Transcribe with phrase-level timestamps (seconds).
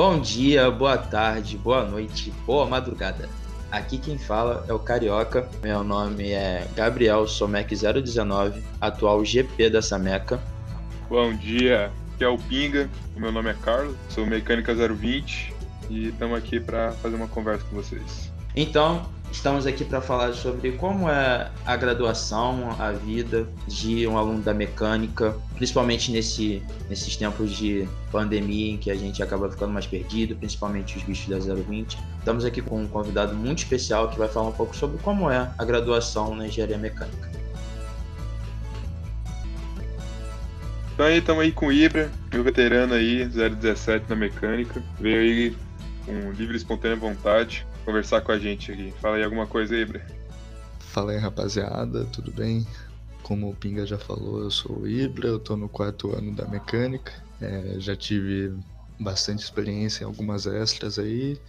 [0.00, 3.28] Bom dia, boa tarde, boa noite, boa madrugada.
[3.70, 5.46] Aqui quem fala é o Carioca.
[5.62, 10.40] Meu nome é Gabriel Somec019, atual GP da Sameca.
[11.06, 12.88] Bom dia, aqui é o Pinga.
[13.14, 15.52] Meu nome é Carlos, sou mecânica 020
[15.90, 18.32] e estamos aqui para fazer uma conversa com vocês.
[18.56, 24.42] Então, Estamos aqui para falar sobre como é a graduação, a vida de um aluno
[24.42, 29.86] da mecânica, principalmente nesse, nesses tempos de pandemia em que a gente acaba ficando mais
[29.86, 31.96] perdido, principalmente os bichos da 020.
[32.18, 35.50] Estamos aqui com um convidado muito especial que vai falar um pouco sobre como é
[35.56, 37.30] a graduação na engenharia mecânica.
[40.92, 44.82] Então aí, estamos aí com o Ibra, meu veterano aí, 017 na mecânica.
[44.98, 45.56] Veio aí
[46.04, 48.92] com livre e espontânea vontade conversar com a gente aqui.
[49.00, 50.06] Fala aí alguma coisa aí, Ibra.
[50.78, 52.66] Fala aí, rapaziada, tudo bem?
[53.22, 56.46] Como o Pinga já falou, eu sou o Ibra, eu tô no quarto ano da
[56.46, 57.12] mecânica.
[57.40, 58.52] É, já tive
[58.98, 61.40] bastante experiência em algumas extras aí,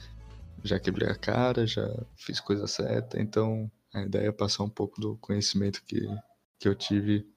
[0.64, 5.02] já quebrei a cara, já fiz coisa certa, então a ideia é passar um pouco
[5.02, 6.08] do conhecimento que,
[6.60, 7.28] que eu tive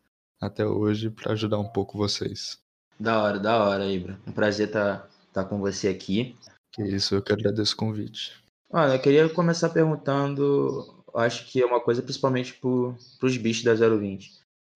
[0.41, 2.59] até hoje para ajudar um pouco vocês.
[2.99, 4.19] Da hora, da hora, Ibra.
[4.27, 6.37] Um prazer estar tá, tá com você aqui.
[6.71, 8.44] Que isso, eu que agradeço o convite.
[8.77, 13.73] Olha, eu queria começar perguntando, acho que é uma coisa principalmente para os bichos da
[13.73, 14.33] 020.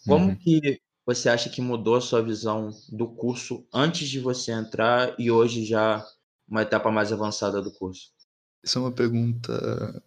[0.07, 0.37] Como uhum.
[0.37, 5.33] que você acha que mudou a sua visão do curso antes de você entrar e
[5.33, 6.07] hoje já
[6.47, 8.13] uma etapa mais avançada do curso?
[8.65, 10.01] Isso é uma pergunta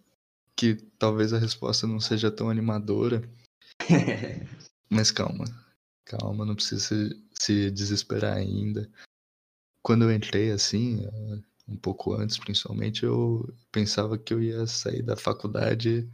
[0.56, 3.22] que talvez a resposta não seja tão animadora.
[4.88, 5.44] Mas calma,
[6.06, 8.90] calma, não precisa se, se desesperar ainda.
[9.82, 11.06] Quando eu entrei assim,
[11.68, 16.08] um pouco antes principalmente, eu pensava que eu ia sair da faculdade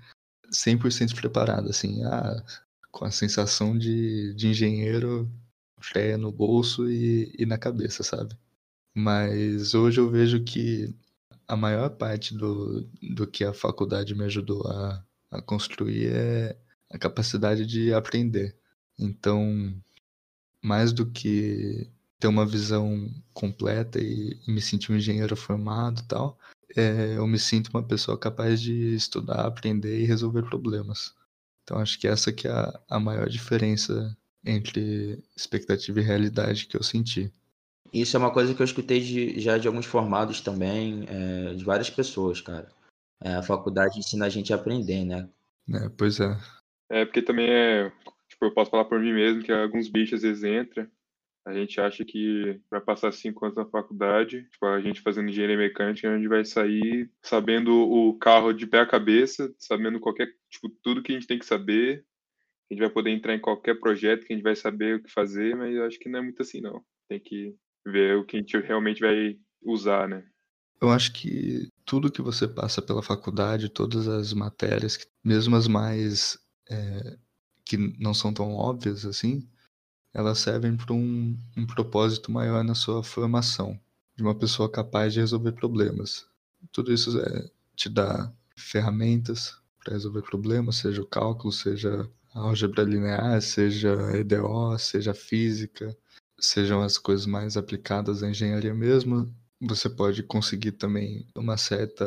[0.51, 2.45] 100% preparado, assim, ah,
[2.91, 5.31] com a sensação de, de engenheiro,
[5.81, 8.37] fé no bolso e, e na cabeça, sabe?
[8.95, 10.95] Mas hoje eu vejo que
[11.47, 12.83] a maior parte do,
[13.15, 16.59] do que a faculdade me ajudou a, a construir é
[16.91, 18.57] a capacidade de aprender.
[18.99, 19.75] Então,
[20.63, 26.05] mais do que ter uma visão completa e, e me sentir um engenheiro formado e
[26.05, 26.39] tal,
[26.77, 31.15] é, eu me sinto uma pessoa capaz de estudar, aprender e resolver problemas.
[31.63, 36.77] Então acho que essa que é a, a maior diferença entre expectativa e realidade que
[36.77, 37.33] eu senti.
[37.93, 41.65] Isso é uma coisa que eu escutei de, já de alguns formados também, é, de
[41.65, 42.69] várias pessoas, cara.
[43.23, 45.29] É, a faculdade ensina a gente a aprender, né?
[45.73, 46.39] É, pois é.
[46.91, 47.91] É, porque também é.
[48.29, 50.87] Tipo, eu posso falar por mim mesmo que alguns bichos às vezes entram
[51.49, 55.57] a gente acha que vai passar cinco anos na faculdade, tipo, a gente fazendo engenharia
[55.57, 60.69] mecânica, a gente vai sair sabendo o carro de pé a cabeça, sabendo qualquer, tipo,
[60.83, 62.05] tudo que a gente tem que saber.
[62.71, 65.11] A gente vai poder entrar em qualquer projeto que a gente vai saber o que
[65.11, 66.85] fazer, mas eu acho que não é muito assim, não.
[67.09, 67.55] Tem que
[67.87, 70.23] ver o que a gente realmente vai usar, né?
[70.83, 76.39] Eu acho que tudo que você passa pela faculdade, todas as matérias, mesmo as mais
[76.71, 77.17] é,
[77.65, 79.49] que não são tão óbvias assim,
[80.13, 83.79] elas servem para um, um propósito maior na sua formação,
[84.17, 86.27] de uma pessoa capaz de resolver problemas.
[86.73, 92.83] Tudo isso é, te dá ferramentas para resolver problemas, seja o cálculo, seja a álgebra
[92.83, 95.97] linear, seja EDO, seja física,
[96.39, 99.33] sejam as coisas mais aplicadas à engenharia mesmo.
[99.61, 102.07] Você pode conseguir também uma certa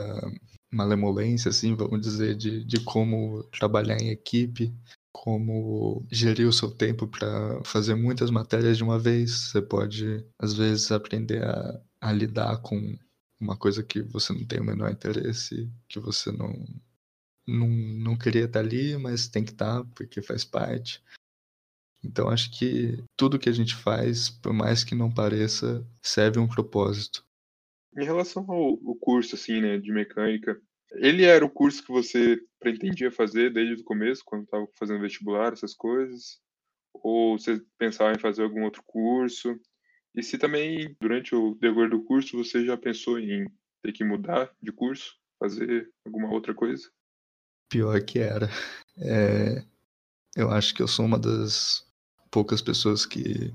[0.71, 4.73] malemolência, assim, vamos dizer, de, de como trabalhar em equipe,
[5.11, 9.31] como gerir o seu tempo para fazer muitas matérias de uma vez.
[9.31, 12.97] Você pode, às vezes, aprender a, a lidar com
[13.39, 16.53] uma coisa que você não tem o menor interesse, que você não,
[17.47, 21.03] não, não queria estar ali, mas tem que estar porque faz parte.
[22.03, 26.47] Então acho que tudo que a gente faz, por mais que não pareça, serve um
[26.47, 27.23] propósito.
[27.95, 30.59] Em relação ao, curso assim, né, de mecânica,
[30.93, 35.53] ele era o curso que você pretendia fazer desde o começo, quando estava fazendo vestibular,
[35.53, 36.39] essas coisas?
[36.93, 39.59] Ou você pensava em fazer algum outro curso?
[40.13, 43.49] E se também, durante o decorrer do curso, você já pensou em
[43.81, 46.89] ter que mudar de curso, fazer alguma outra coisa?
[47.69, 48.49] Pior que era.
[48.97, 49.63] É,
[50.35, 51.87] eu acho que eu sou uma das
[52.29, 53.53] poucas pessoas que,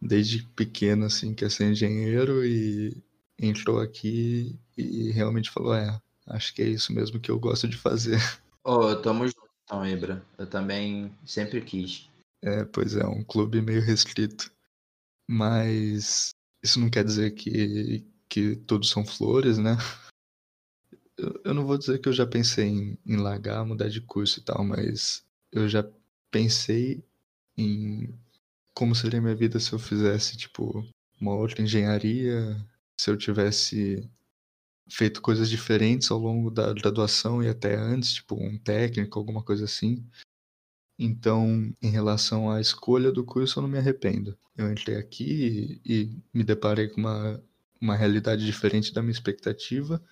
[0.00, 3.02] desde pequeno, assim, quer ser engenheiro e
[3.38, 7.76] entrou aqui e realmente falou: é, Acho que é isso mesmo que eu gosto de
[7.76, 8.18] fazer.
[8.68, 10.26] Oh, tamo junto então, Ibra.
[10.36, 12.10] Eu também sempre quis.
[12.42, 14.50] É, pois é, um clube meio restrito.
[15.28, 16.30] Mas
[16.60, 19.76] isso não quer dizer que, que todos são flores, né?
[21.16, 24.40] Eu, eu não vou dizer que eu já pensei em, em largar, mudar de curso
[24.40, 25.88] e tal, mas eu já
[26.30, 27.04] pensei
[27.56, 28.12] em
[28.74, 30.86] como seria minha vida se eu fizesse, tipo,
[31.20, 32.56] uma outra engenharia,
[33.00, 34.08] se eu tivesse
[34.88, 39.64] feito coisas diferentes ao longo da graduação e até antes, tipo um técnico, alguma coisa
[39.64, 40.04] assim.
[40.98, 44.38] Então, em relação à escolha do curso, eu não me arrependo.
[44.56, 47.42] Eu entrei aqui e, e me deparei com uma,
[47.80, 50.02] uma realidade diferente da minha expectativa,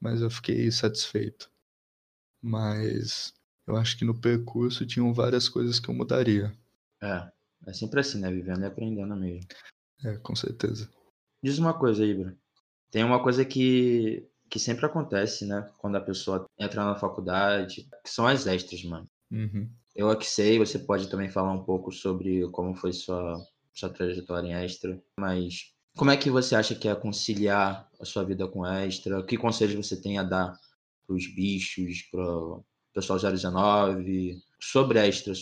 [0.00, 1.50] mas eu fiquei satisfeito.
[2.40, 3.34] Mas
[3.66, 6.56] eu acho que no percurso tinham várias coisas que eu mudaria.
[7.02, 7.30] É,
[7.66, 8.30] é sempre assim, né?
[8.30, 9.46] Vivendo e aprendendo mesmo.
[10.02, 10.90] É, com certeza.
[11.42, 12.36] Diz uma coisa, Ibra.
[12.94, 15.68] Tem uma coisa que, que sempre acontece, né?
[15.78, 19.10] Quando a pessoa entra na faculdade, que são as extras, mano.
[19.32, 19.68] Uhum.
[19.96, 24.46] Eu aqui sei, você pode também falar um pouco sobre como foi sua, sua trajetória
[24.46, 28.64] em extra, mas como é que você acha que é conciliar a sua vida com
[28.64, 29.24] extra?
[29.24, 30.56] Que conselhos você tem a dar
[31.04, 32.64] para os bichos, para o
[32.94, 35.40] pessoal 019, sobre extras?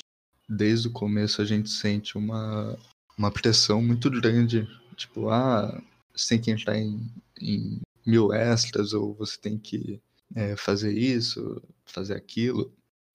[0.48, 2.78] Desde o começo a gente sente uma,
[3.18, 4.66] uma pressão muito grande.
[4.96, 5.82] Tipo, ah,
[6.14, 7.10] você tem que entrar em,
[7.40, 10.00] em mil extras ou você tem que
[10.34, 12.72] é, fazer isso, fazer aquilo.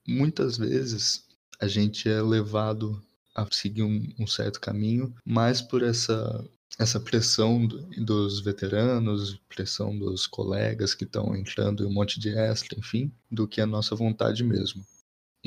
[0.07, 1.25] Muitas vezes
[1.59, 3.01] a gente é levado
[3.35, 6.43] a seguir um, um certo caminho, mais por essa
[6.79, 12.29] essa pressão do, dos veteranos, pressão dos colegas que estão entrando em um monte de
[12.29, 14.85] extra, enfim, do que a nossa vontade mesmo.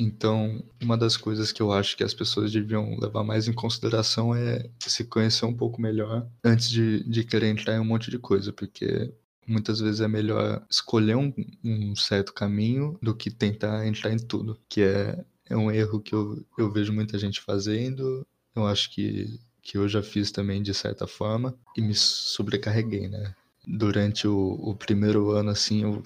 [0.03, 4.33] Então, uma das coisas que eu acho que as pessoas deviam levar mais em consideração
[4.33, 8.17] é se conhecer um pouco melhor antes de, de querer entrar em um monte de
[8.17, 9.13] coisa, porque
[9.45, 11.31] muitas vezes é melhor escolher um,
[11.63, 16.15] um certo caminho do que tentar entrar em tudo, que é, é um erro que
[16.15, 18.25] eu, eu vejo muita gente fazendo.
[18.55, 23.35] Eu acho que, que eu já fiz também de certa forma e me sobrecarreguei, né?
[23.67, 26.01] Durante o, o primeiro ano, assim, eu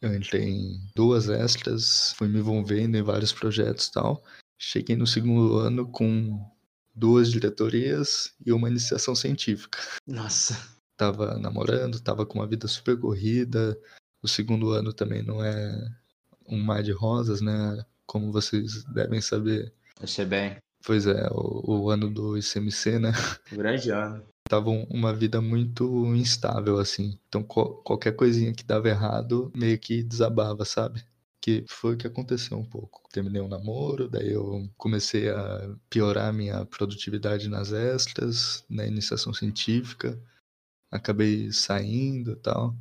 [0.00, 4.22] eu entrei em duas extras, fui me envolvendo em vários projetos e tal.
[4.58, 6.40] Cheguei no segundo ano com
[6.94, 9.78] duas diretorias e uma iniciação científica.
[10.06, 10.56] Nossa.
[10.96, 13.78] Tava namorando, tava com uma vida super corrida.
[14.22, 15.90] O segundo ano também não é
[16.48, 17.84] um mar de rosas, né?
[18.06, 19.72] Como vocês devem saber.
[20.00, 20.56] Eu sei bem.
[20.84, 23.12] Pois é, o, o ano do ICMC, né?
[23.52, 27.18] Grande ano tava uma vida muito instável, assim.
[27.28, 31.04] Então, qualquer coisinha que dava errado, meio que desabava, sabe?
[31.40, 33.02] Que foi o que aconteceu um pouco.
[33.12, 40.20] Terminei um namoro, daí eu comecei a piorar minha produtividade nas extras, na iniciação científica.
[40.90, 42.74] Acabei saindo e tal.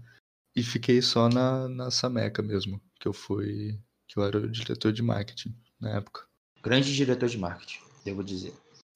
[0.55, 3.79] E fiquei só na, na Sameca mesmo, que eu fui.
[4.07, 6.25] que eu era o diretor de marketing na época.
[6.63, 8.53] Grande diretor de marketing, devo dizer.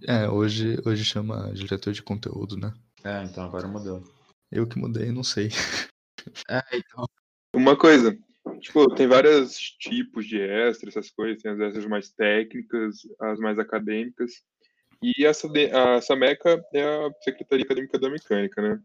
[0.07, 2.74] É, hoje, hoje chama diretor de conteúdo, né?
[3.04, 4.04] É, então agora mudou.
[4.51, 5.50] Eu que mudei, não sei.
[6.50, 7.06] É, então.
[7.56, 8.16] Uma coisa,
[8.60, 13.57] tipo, tem vários tipos de extras, essas coisas, tem as extras mais técnicas, as mais
[13.57, 14.34] acadêmicas.
[15.01, 18.80] E essa, a SAMECA é a Secretaria Acadêmica da Mecânica, né?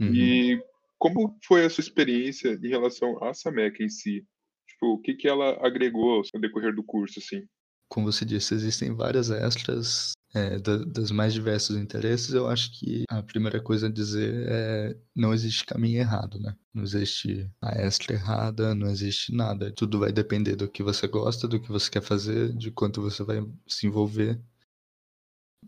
[0.00, 0.14] Uhum.
[0.14, 0.62] E
[0.98, 4.26] como foi a sua experiência em relação à SAMECA em si?
[4.66, 7.46] Tipo, o que, que ela agregou no decorrer do curso, assim?
[7.92, 13.04] Como você disse, existem várias extras é, da, das mais diversos interesses, eu acho que
[13.06, 16.56] a primeira coisa a dizer é não existe caminho errado, né?
[16.72, 19.70] Não existe a extra errada, não existe nada.
[19.72, 23.22] Tudo vai depender do que você gosta, do que você quer fazer, de quanto você
[23.22, 24.40] vai se envolver.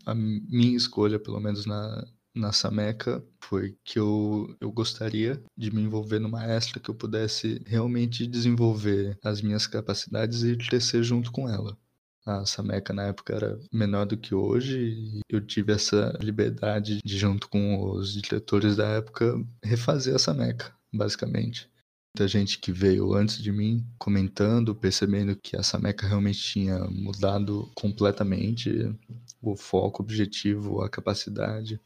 [0.03, 5.81] A minha escolha, pelo menos na, na Sameca, foi que eu, eu gostaria de me
[5.83, 11.47] envolver numa extra que eu pudesse realmente desenvolver as minhas capacidades e crescer junto com
[11.47, 11.77] ela
[12.25, 17.17] a Sameca na época era menor do que hoje e eu tive essa liberdade de,
[17.17, 21.69] junto com os diretores da época, refazer a Sameca, basicamente.
[22.15, 27.69] Muita gente que veio antes de mim comentando, percebendo que a Sameca realmente tinha mudado
[27.75, 28.95] completamente
[29.41, 31.79] o foco, o objetivo, a capacidade.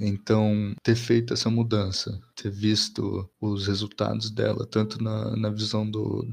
[0.00, 6.26] Então, ter feito essa mudança, ter visto os resultados dela, tanto na, na visão do,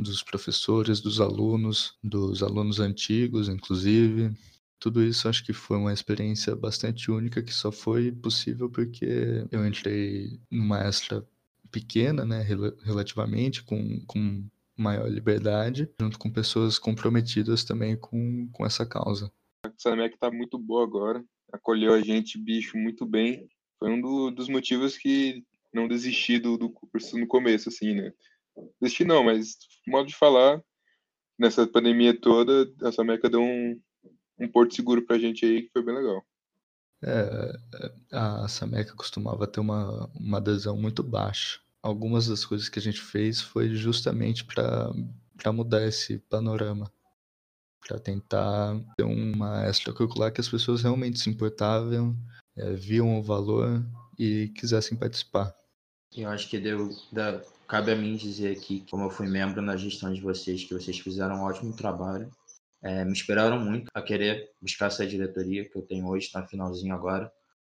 [0.00, 4.32] dos professores, dos alunos, dos alunos antigos, inclusive.
[4.78, 9.66] Tudo isso acho que foi uma experiência bastante única que só foi possível porque eu
[9.66, 11.24] entrei numa extra
[11.70, 12.42] pequena, né,
[12.82, 14.44] relativamente, com, com
[14.76, 19.30] maior liberdade, junto com pessoas comprometidas também com, com essa causa.
[19.62, 23.48] A Sanamec está muito boa agora, acolheu a gente, bicho, muito bem.
[23.78, 28.12] Foi um do, dos motivos que não desisti do, do curso no começo, assim, né?
[28.80, 30.62] Desistir não, mas modo de falar,
[31.38, 33.80] nessa pandemia toda, essa Meca deu um,
[34.38, 36.24] um porto seguro pra gente aí, que foi bem legal.
[37.02, 37.52] É,
[38.12, 41.60] a Sameca costumava ter uma, uma adesão muito baixa.
[41.82, 46.92] Algumas das coisas que a gente fez foi justamente para mudar esse panorama,
[47.86, 52.14] para tentar ter uma extracurricular que as pessoas realmente se importavam,
[52.54, 53.82] é, viam o valor
[54.18, 55.56] e quisessem participar.
[56.16, 59.76] Eu acho que deu, da, cabe a mim dizer aqui, como eu fui membro na
[59.76, 62.30] gestão de vocês, que vocês fizeram um ótimo trabalho.
[62.82, 66.48] É, me inspiraram muito a querer buscar essa diretoria que eu tenho hoje, está no
[66.48, 67.30] finalzinho agora.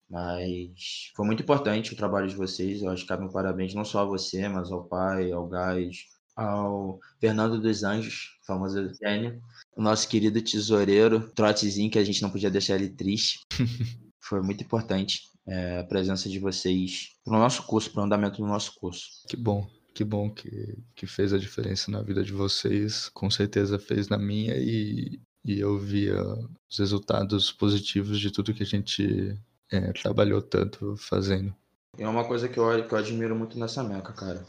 [0.10, 2.82] Mas foi muito importante o trabalho de vocês.
[2.82, 6.06] Eu acho que cabe um parabéns não só a você, mas ao pai, ao Gás,
[6.36, 9.41] ao Fernando dos Anjos, famoso gênio,
[9.75, 13.39] o nosso querido tesoureiro, trotezinho, que a gente não podia deixar ele triste.
[14.22, 18.42] foi muito importante é, a presença de vocês para o nosso curso, para o andamento
[18.42, 19.24] do nosso curso.
[19.27, 23.10] Que bom, que bom que, que fez a diferença na vida de vocês.
[23.10, 26.22] Com certeza fez na minha e, e eu via
[26.70, 29.39] os resultados positivos de tudo que a gente
[29.72, 31.56] é, trabalhou tanto fazendo.
[31.98, 34.46] É uma coisa que eu, que eu admiro muito nessa meca, cara.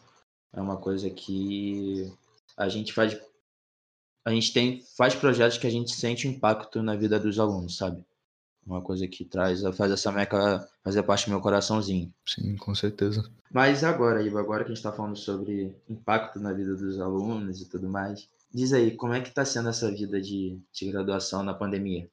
[0.53, 2.13] É uma coisa que
[2.57, 3.19] a gente faz.
[4.25, 7.77] A gente tem, faz projetos que a gente sente o impacto na vida dos alunos,
[7.77, 8.05] sabe?
[8.69, 12.13] Uma coisa que traz, faz essa meca fazer parte do meu coraçãozinho.
[12.27, 13.29] Sim, com certeza.
[13.51, 17.63] Mas agora, Iva, agora que a gente está falando sobre impacto na vida dos alunos
[17.63, 21.43] e tudo mais, diz aí, como é que está sendo essa vida de, de graduação
[21.43, 22.09] na pandemia?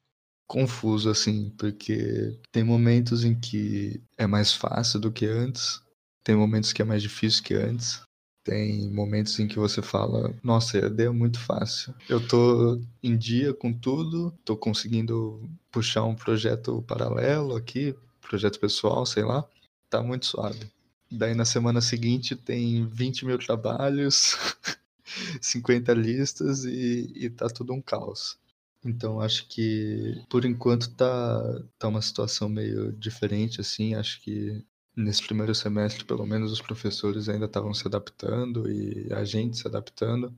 [0.48, 5.82] confuso, assim, porque tem momentos em que é mais fácil do que antes,
[6.24, 8.02] tem momentos que é mais difícil que antes,
[8.46, 11.96] tem momentos em que você fala, nossa, EAD é muito fácil.
[12.08, 19.04] Eu tô em dia com tudo, tô conseguindo puxar um projeto paralelo aqui, projeto pessoal,
[19.04, 19.44] sei lá,
[19.90, 20.72] tá muito suave.
[21.12, 24.38] Daí na semana seguinte tem 20 mil trabalhos,
[25.42, 28.38] 50 listas e, e tá tudo um caos.
[28.84, 34.64] Então acho que por enquanto tá, tá uma situação meio diferente assim, acho que
[34.96, 39.68] nesse primeiro semestre pelo menos os professores ainda estavam se adaptando e a gente se
[39.68, 40.34] adaptando.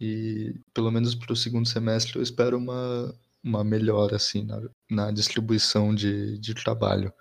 [0.00, 3.14] E pelo menos para o segundo semestre eu espero uma,
[3.44, 7.12] uma melhora assim na, na distribuição de, de trabalho.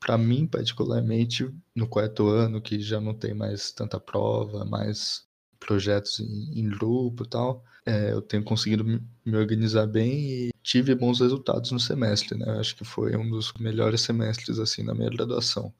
[0.00, 5.26] Para mim, particularmente, no quarto ano, que já não tem mais tanta prova, mais
[5.58, 10.94] projetos em, em grupo e tal, é, eu tenho conseguido me organizar bem e tive
[10.94, 12.58] bons resultados no semestre, né?
[12.60, 15.72] Acho que foi um dos melhores semestres assim na minha graduação.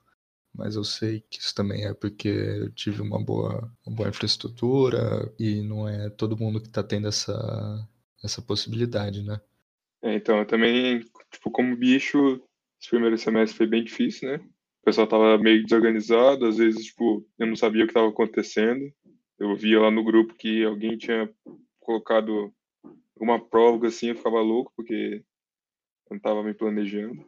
[0.59, 5.33] Mas eu sei que isso também é porque eu tive uma boa, uma boa infraestrutura
[5.39, 7.89] e não é todo mundo que está tendo essa,
[8.25, 9.41] essa possibilidade, né?
[10.03, 10.99] É, então, eu também,
[11.31, 12.43] tipo, como bicho,
[12.81, 14.37] esse primeiro semestre foi bem difícil, né?
[14.83, 18.93] O pessoal tava meio desorganizado, às vezes, tipo, eu não sabia o que estava acontecendo.
[19.39, 21.33] Eu via lá no grupo que alguém tinha
[21.79, 22.53] colocado
[23.17, 27.25] uma prova assim, eu ficava louco, porque eu não estava me planejando.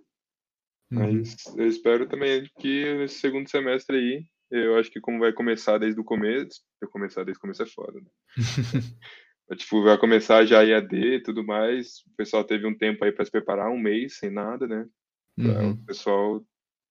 [0.92, 0.98] Uhum.
[0.98, 5.78] Mas eu espero também que nesse segundo semestre aí, eu acho que como vai começar
[5.78, 8.08] desde o começo, eu começar desde o começo é foda, né?
[9.56, 13.24] tipo, vai começar já IAD e tudo mais, o pessoal teve um tempo aí para
[13.24, 14.86] se preparar, um mês sem nada, né?
[15.38, 15.70] Uhum.
[15.70, 16.44] O pessoal,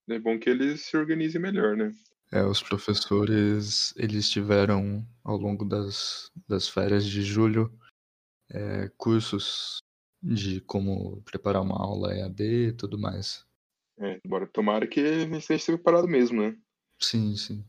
[0.09, 1.91] é bom que eles se organizem melhor, né?
[2.31, 7.73] É, os professores, eles tiveram, ao longo das, das férias de julho,
[8.51, 9.79] é, cursos
[10.21, 13.48] de como preparar uma aula EAD e tudo mais.
[13.99, 16.55] É, bora tomara que esteja preparado mesmo, né?
[16.99, 17.65] Sim, sim.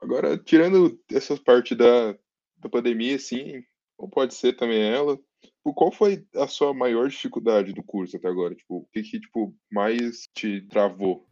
[0.00, 2.12] Agora, tirando essa parte da,
[2.56, 3.62] da pandemia, assim,
[3.96, 8.28] ou pode ser também ela, tipo, qual foi a sua maior dificuldade do curso até
[8.28, 8.54] agora?
[8.54, 11.28] Tipo, o que, que tipo, mais te travou?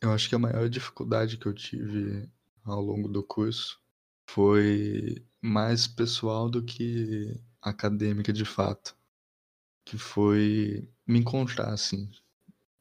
[0.00, 2.28] Eu acho que a maior dificuldade que eu tive
[2.64, 3.80] ao longo do curso
[4.28, 8.96] foi mais pessoal do que acadêmica de fato,
[9.84, 12.10] que foi me encontrar assim,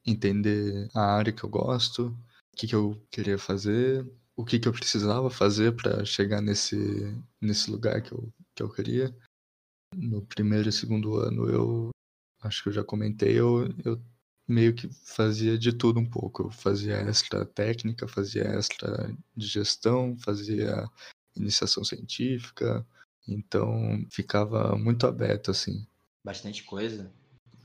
[0.07, 2.07] entender a área que eu gosto,
[2.53, 6.77] o que, que eu queria fazer, o que, que eu precisava fazer para chegar nesse,
[7.41, 9.13] nesse lugar que eu, que eu queria.
[9.95, 11.89] No primeiro e segundo ano eu
[12.41, 14.01] acho que eu já comentei, eu, eu
[14.47, 16.43] meio que fazia de tudo um pouco.
[16.43, 20.89] Eu fazia extra técnica, fazia extra de gestão, fazia
[21.35, 22.85] iniciação científica,
[23.27, 25.85] então ficava muito aberto assim.
[26.23, 27.11] Bastante coisa.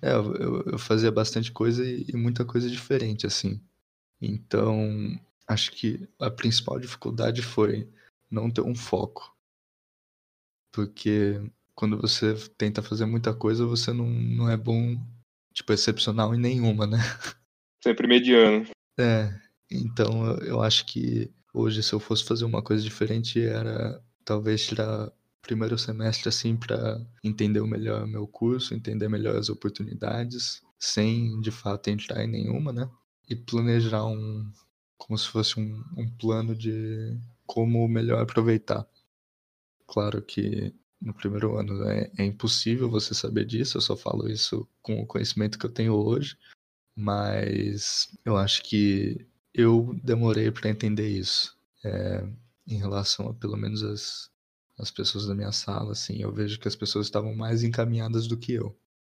[0.02, 3.60] É, eu, eu fazia bastante coisa e, e muita coisa diferente assim.
[4.20, 7.88] Então, acho que a principal dificuldade foi
[8.30, 9.36] não ter um foco.
[10.72, 11.40] Porque
[11.74, 14.98] quando você tenta fazer muita coisa, você não, não é bom
[15.52, 16.98] tipo, excepcional em nenhuma, né?
[17.84, 18.66] Sempre mediano.
[18.98, 19.32] É,
[19.70, 24.66] então eu, eu acho que hoje, se eu fosse fazer uma coisa diferente, era talvez
[24.66, 31.50] tirar primeiro semestre assim para entender melhor meu curso, entender melhor as oportunidades, sem de
[31.50, 32.88] fato entrar em nenhuma, né?
[33.28, 34.50] E planejar um
[34.96, 38.86] como se fosse um, um plano de como melhor aproveitar.
[39.86, 40.72] Claro que
[41.02, 41.84] no primeiro ano.
[41.88, 45.70] É, é, impossível você saber disso, eu só falo isso com o conhecimento que eu
[45.72, 46.38] tenho hoje,
[46.96, 51.56] Mas eu acho que eu demorei para entender isso.
[51.84, 52.26] É,
[52.66, 54.30] em relação a pelo menos as,
[54.78, 58.36] as pessoas da minha sala, assim, eu vejo que as pessoas estavam mais encaminhadas do
[58.36, 58.76] que eu.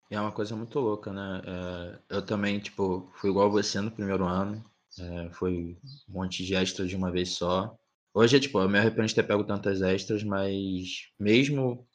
[0.10, 1.42] É uma coisa muito louca, né?
[1.46, 4.64] É, eu também, tipo, fui igual você no primeiro ano.
[5.00, 7.76] É, foi um monte de extras de uma vez só.
[8.14, 11.86] Hoje, tipo, eu me arrependo de ter pego tantas extras, mas mesmo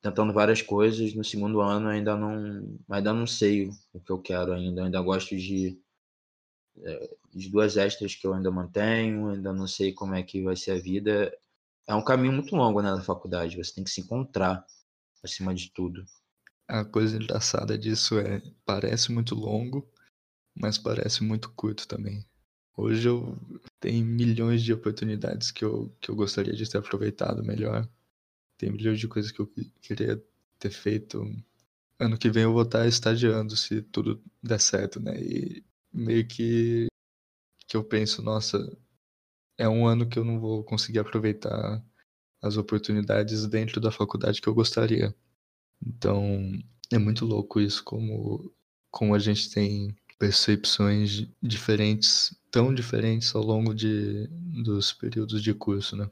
[0.00, 4.52] tentando várias coisas, no segundo ano ainda não, ainda não sei o que eu quero
[4.52, 4.80] ainda.
[4.80, 5.78] Eu ainda gosto de,
[6.82, 10.56] é, de duas extras que eu ainda mantenho, ainda não sei como é que vai
[10.56, 11.32] ser a vida.
[11.86, 13.56] É um caminho muito longo, né, da faculdade.
[13.56, 14.64] Você tem que se encontrar
[15.22, 16.04] acima de tudo.
[16.68, 19.88] A coisa engraçada disso é, parece muito longo,
[20.54, 22.24] mas parece muito curto também.
[22.76, 23.36] Hoje eu
[23.80, 27.88] tenho milhões de oportunidades que eu, que eu gostaria de ter aproveitado melhor.
[28.56, 29.50] Tem milhões de coisas que eu
[29.82, 30.22] queria
[30.58, 31.24] ter feito.
[31.98, 35.20] Ano que vem eu vou estar estagiando se tudo der certo, né?
[35.20, 36.86] E meio que,
[37.66, 38.58] que eu penso, nossa,
[39.60, 41.82] é um ano que eu não vou conseguir aproveitar
[42.42, 45.14] as oportunidades dentro da faculdade que eu gostaria.
[45.86, 46.52] Então,
[46.92, 48.52] é muito louco isso, como,
[48.90, 54.26] como a gente tem percepções diferentes, tão diferentes ao longo de,
[54.64, 56.10] dos períodos de curso, né?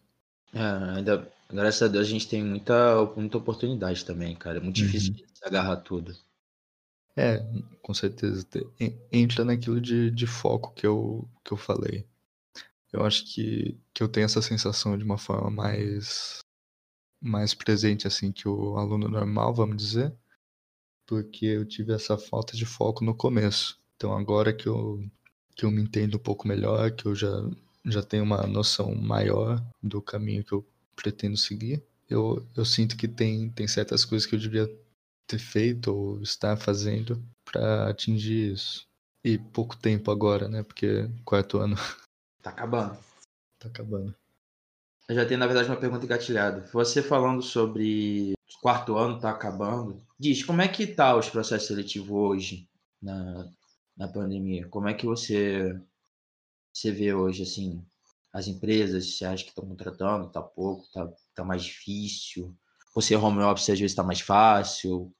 [0.52, 0.60] É,
[0.96, 4.58] ainda, graças a Deus, a gente tem muita, muita oportunidade também, cara.
[4.58, 5.16] É muito difícil Uhum.
[5.16, 6.14] de agarrar tudo.
[7.16, 7.38] É,
[7.82, 8.44] com certeza.
[8.44, 12.06] te- en- Entra naquilo de, de foco que eu, que eu falei.
[12.92, 16.38] Eu acho que, que eu tenho essa sensação de uma forma mais,
[17.20, 20.14] mais presente, assim, que o aluno normal, vamos dizer,
[21.06, 23.78] porque eu tive essa falta de foco no começo.
[23.96, 25.04] Então, agora que eu,
[25.54, 27.28] que eu me entendo um pouco melhor, que eu já,
[27.84, 30.66] já tenho uma noção maior do caminho que eu
[30.96, 34.66] pretendo seguir, eu, eu sinto que tem, tem certas coisas que eu devia
[35.26, 38.86] ter feito ou estar fazendo para atingir isso.
[39.22, 40.62] E pouco tempo agora, né?
[40.62, 41.76] Porque quarto ano
[42.42, 42.96] Tá acabando.
[43.58, 44.14] tá acabando.
[45.08, 46.68] Eu já tenho, na verdade, uma pergunta engatilhada.
[46.72, 51.66] Você falando sobre o quarto ano tá acabando, diz, como é que tá os processos
[51.66, 52.68] seletivos hoje
[53.00, 53.50] na,
[53.96, 54.68] na pandemia?
[54.68, 55.80] Como é que você,
[56.72, 57.82] você vê hoje, assim,
[58.32, 62.54] as empresas, você acha que estão contratando, tá pouco, tá, tá mais difícil?
[62.94, 65.10] Você home office às vezes tá mais fácil?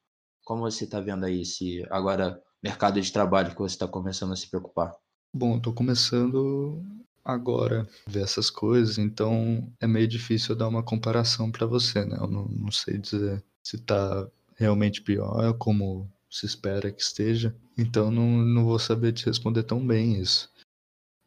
[0.44, 4.36] Como você tá vendo aí esse, agora, mercado de trabalho que você está começando a
[4.36, 4.94] se preocupar?
[5.32, 6.82] Bom, eu tô começando
[7.28, 12.16] agora ver essas coisas, então é meio difícil eu dar uma comparação para você, né?
[12.18, 18.10] Eu não, não sei dizer se tá realmente pior, como se espera que esteja, então
[18.10, 20.50] não, não vou saber te responder tão bem isso.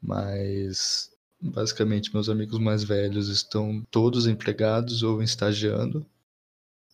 [0.01, 6.03] Mas basicamente meus amigos mais velhos estão todos empregados ou estagiando.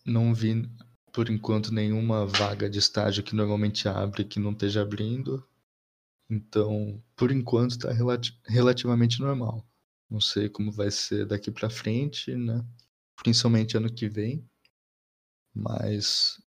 [0.04, 0.68] Não vi
[1.14, 5.42] por enquanto nenhuma vaga de estágio que normalmente abre que não esteja abrindo.
[6.30, 9.66] Então, por enquanto está relati relativamente normal.
[10.10, 12.64] Não sei como vai ser daqui para frente, né?
[13.16, 14.48] Principalmente ano que vem.
[15.54, 16.40] Mas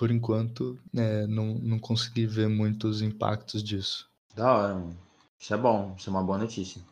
[0.00, 4.10] por enquanto, né, não, não consegui ver muitos impactos disso.
[4.34, 4.98] Da hora, mano.
[5.38, 6.82] Isso é bom, isso é uma boa notícia.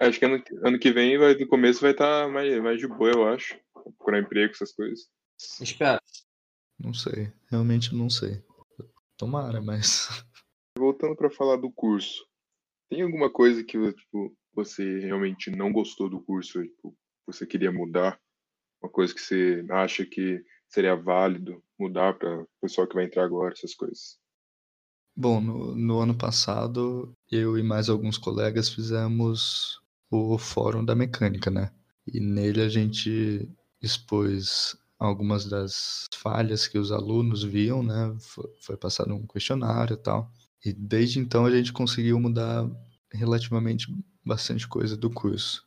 [0.00, 3.10] Acho que ano, ano que vem, vai, no começo, vai estar mais, mais de boa,
[3.10, 3.58] eu acho.
[3.72, 5.08] Procurar emprego, essas coisas.
[5.60, 6.00] Espera.
[6.78, 8.40] Não sei, realmente não sei.
[9.16, 10.24] Tomara, mas
[10.78, 12.24] Voltando para falar do curso,
[12.88, 18.18] tem alguma coisa que tipo, você realmente não gostou do curso, tipo, você queria mudar?
[18.82, 23.24] Uma coisa que você acha que seria válido mudar para o pessoal que vai entrar
[23.24, 24.18] agora, essas coisas?
[25.16, 31.50] Bom, no, no ano passado, eu e mais alguns colegas fizemos o Fórum da Mecânica,
[31.50, 31.72] né?
[32.06, 33.50] E nele a gente
[33.82, 38.16] expôs algumas das falhas que os alunos viam, né?
[38.20, 40.30] Foi, foi passado um questionário e tal.
[40.64, 42.68] E desde então a gente conseguiu mudar
[43.12, 43.86] relativamente
[44.24, 45.66] bastante coisa do curso.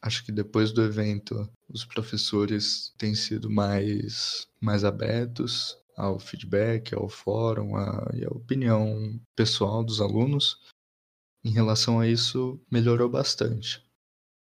[0.00, 7.08] Acho que depois do evento, os professores têm sido mais, mais abertos ao feedback, ao
[7.08, 7.72] fórum
[8.14, 10.60] e à opinião pessoal dos alunos.
[11.44, 13.84] Em relação a isso, melhorou bastante.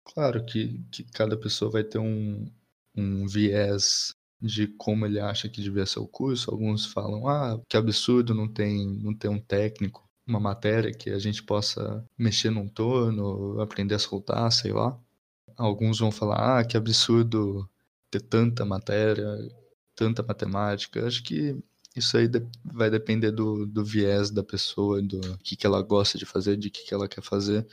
[0.04, 2.52] Claro que, que cada pessoa vai ter um,
[2.95, 6.52] um viés de como ele acha que devia ser o curso.
[6.52, 11.19] Alguns falam, ah, que absurdo não tem, não tem um técnico, uma matéria que a
[11.19, 14.97] gente possa mexer num torno, aprender a soltar, sei lá.
[15.58, 17.67] Alguns vão falar, ah, que absurdo
[18.12, 19.26] ter tanta matéria,
[19.95, 21.06] tanta matemática.
[21.06, 21.58] Acho que
[21.95, 22.30] isso aí
[22.63, 26.69] vai depender do, do viés da pessoa, do que, que ela gosta de fazer, de
[26.69, 27.67] que, que ela quer fazer.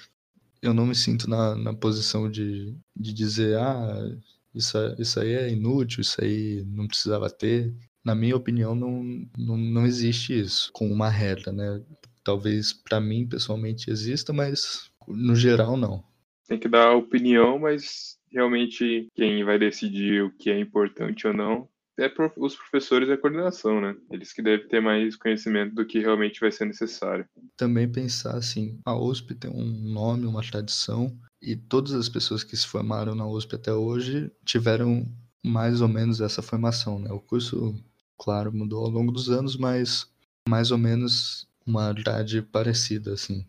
[0.62, 4.16] Eu não me sinto na, na posição de, de dizer, ah,
[4.54, 7.74] isso, isso aí é inútil, isso aí não precisava ter.
[8.04, 9.02] Na minha opinião, não,
[9.36, 11.82] não, não existe isso com uma regra, né?
[12.24, 16.02] talvez para mim pessoalmente exista, mas no geral não.
[16.48, 21.68] Tem que dar opinião, mas realmente quem vai decidir o que é importante ou não
[21.96, 23.94] é os professores e a coordenação, né?
[24.10, 27.24] Eles que devem ter mais conhecimento do que realmente vai ser necessário.
[27.56, 32.56] Também pensar assim, a USP tem um nome, uma tradição, e todas as pessoas que
[32.56, 35.06] se formaram na USP até hoje tiveram
[35.44, 37.12] mais ou menos essa formação, né?
[37.12, 37.74] O curso,
[38.18, 40.06] claro, mudou ao longo dos anos, mas
[40.48, 43.44] mais ou menos uma grade parecida, assim.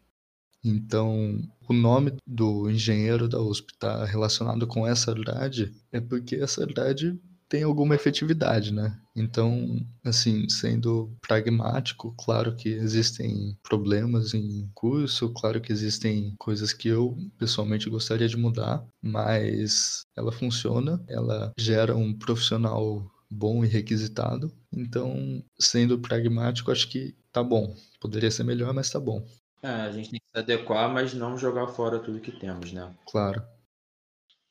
[0.63, 6.65] Então, o nome do engenheiro da USP está relacionado com essa grade, é porque essa
[6.65, 7.17] grade
[7.55, 8.99] tem alguma efetividade, né?
[9.15, 16.89] Então, assim, sendo pragmático, claro que existem problemas em curso, claro que existem coisas que
[16.89, 24.51] eu pessoalmente gostaria de mudar, mas ela funciona, ela gera um profissional bom e requisitado.
[24.69, 27.73] Então, sendo pragmático, acho que tá bom.
[28.01, 29.25] Poderia ser melhor, mas tá bom.
[29.63, 32.93] É, a gente tem que se adequar, mas não jogar fora tudo que temos, né?
[33.09, 33.41] Claro.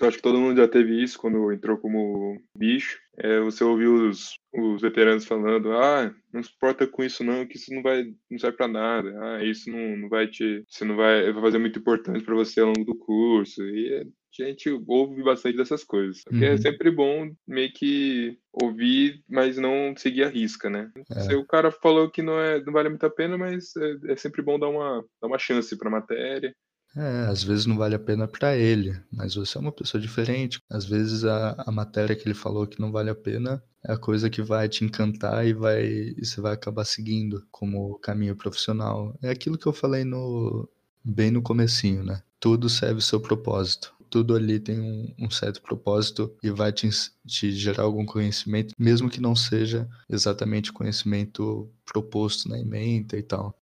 [0.05, 2.99] Então, acho que todo mundo já teve isso quando entrou como bicho.
[3.17, 7.57] É, você ouviu os, os veteranos falando, ah, não se importa com isso não, que
[7.57, 9.15] isso não vai, não serve para nada.
[9.23, 12.61] Ah, isso não, não vai te, você não vai, vai fazer muito importante para você
[12.61, 13.63] ao longo do curso.
[13.63, 14.07] E
[14.43, 16.23] a gente ouve bastante dessas coisas.
[16.25, 16.55] Porque é uhum.
[16.55, 20.91] é sempre bom meio que ouvir, mas não seguir a risca, né?
[21.11, 21.21] É.
[21.21, 24.17] Se o cara falou que não, é, não vale muito a pena, mas é, é
[24.17, 26.55] sempre bom dar uma, dar uma chance para a matéria.
[26.97, 30.61] É, às vezes não vale a pena para ele, mas você é uma pessoa diferente.
[30.71, 33.99] Às vezes a, a matéria que ele falou que não vale a pena é a
[33.99, 39.17] coisa que vai te encantar e vai e você vai acabar seguindo como caminho profissional.
[39.23, 40.69] É aquilo que eu falei no
[41.05, 42.23] bem no comecinho, né?
[42.41, 43.93] Tudo serve seu propósito.
[44.09, 46.89] Tudo ali tem um, um certo propósito e vai te,
[47.27, 53.59] te gerar algum conhecimento, mesmo que não seja exatamente conhecimento proposto na ementa e tal.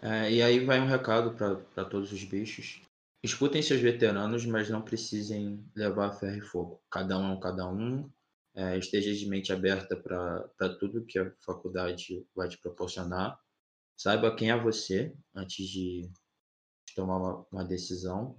[0.00, 2.82] É, e aí vai um recado para todos os bichos.
[3.22, 6.82] Escutem seus veteranos, mas não precisem levar ferro e fogo.
[6.90, 8.10] Cada um é um cada um.
[8.54, 13.38] É, esteja de mente aberta para tudo que a faculdade vai te proporcionar.
[13.96, 16.10] Saiba quem é você antes de
[16.94, 18.38] tomar uma, uma decisão.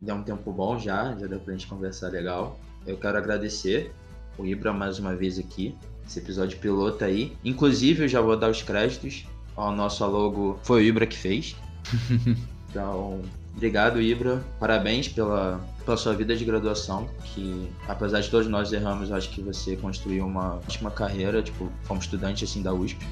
[0.00, 2.58] Deu um tempo bom já, já deu pra gente conversar legal.
[2.86, 3.92] Eu quero agradecer
[4.36, 7.36] o Ibra mais uma vez aqui, esse episódio piloto aí.
[7.44, 9.24] Inclusive, eu já vou dar os créditos
[9.56, 11.56] o nosso logo foi o Ibra que fez.
[12.70, 13.22] então,
[13.54, 14.42] obrigado, Ibra.
[14.58, 19.40] Parabéns pela, pela sua vida de graduação, que apesar de todos nós erramos, acho que
[19.40, 23.06] você construiu uma ótima carreira, tipo, como estudante assim da USP.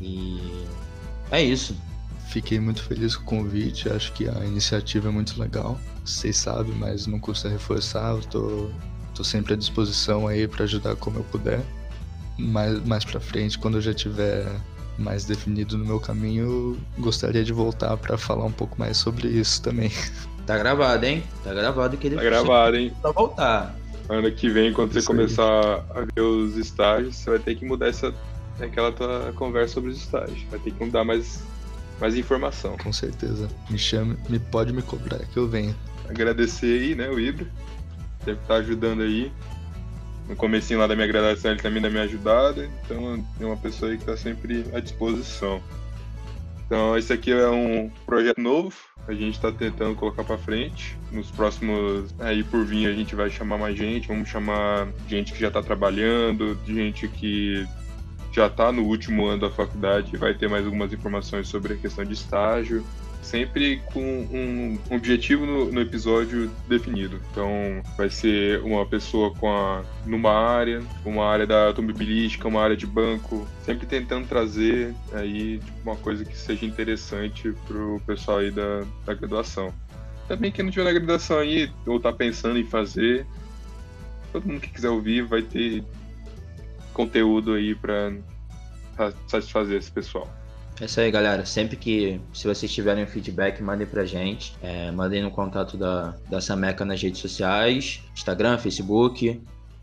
[0.00, 0.64] E
[1.30, 1.76] é isso.
[2.28, 5.78] Fiquei muito feliz com o convite, acho que a iniciativa é muito legal.
[6.04, 8.70] Vocês sabem, mas não custa reforçar, eu tô,
[9.14, 11.60] tô sempre à disposição aí para ajudar como eu puder.
[12.38, 14.46] Mais, mais pra frente, quando eu já tiver
[14.98, 19.62] mais definido no meu caminho, gostaria de voltar para falar um pouco mais sobre isso
[19.62, 19.90] também.
[20.46, 21.24] Tá gravado, hein?
[21.42, 22.92] Tá gravado que ele Tá gravado, hein?
[23.00, 23.74] Pra voltar.
[24.10, 27.64] Ano que vem, quando isso você começar a ver os estágios, você vai ter que
[27.64, 28.12] mudar essa
[28.60, 30.42] aquela tua conversa sobre os estágios.
[30.50, 31.42] Vai ter que mudar mais
[31.98, 32.76] mais informação.
[32.76, 33.48] Com certeza.
[33.70, 35.74] Me chame, me pode me cobrar que eu venho.
[36.08, 37.46] Agradecer aí, né, o Ibra.
[38.26, 39.32] Deve estar ajudando aí
[40.28, 43.90] no comecinho lá da minha graduação ele também dá me ajudado, então é uma pessoa
[43.90, 45.62] aí que está sempre à disposição.
[46.66, 48.74] Então esse aqui é um projeto novo,
[49.06, 50.96] a gente está tentando colocar para frente.
[51.12, 55.40] Nos próximos aí por vir a gente vai chamar mais gente, vamos chamar gente que
[55.40, 57.66] já está trabalhando, gente que
[58.32, 62.04] já está no último ano da faculdade, vai ter mais algumas informações sobre a questão
[62.04, 62.84] de estágio
[63.24, 67.20] sempre com um objetivo no, no, episódio definido.
[67.30, 67.48] Então,
[67.96, 72.86] vai ser uma pessoa com a, numa área, uma área da automobilística, uma área de
[72.86, 78.50] banco, sempre tentando trazer aí tipo, uma coisa que seja interessante para o pessoal aí
[78.50, 79.72] da, da graduação.
[80.28, 83.26] Também quem não tiver na graduação aí ou está pensando em fazer,
[84.32, 85.82] todo mundo que quiser ouvir vai ter
[86.92, 88.12] conteúdo aí para
[89.26, 90.30] satisfazer esse pessoal.
[90.80, 91.46] É isso aí, galera.
[91.46, 94.56] Sempre que, se vocês tiverem feedback, mandem pra gente.
[94.60, 99.40] É, mandem no contato da, da Sameca nas redes sociais, Instagram, Facebook.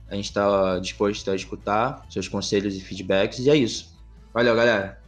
[0.10, 3.40] A gente está disposto a escutar seus conselhos e feedbacks.
[3.40, 3.98] E é isso.
[4.34, 5.01] Valeu, galera.